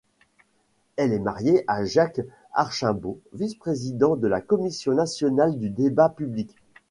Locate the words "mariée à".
1.19-1.85